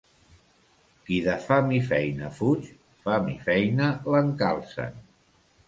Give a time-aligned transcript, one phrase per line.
[1.09, 2.71] Qui de fam i feina fuig,
[3.05, 5.01] fam i feina l'encalcen.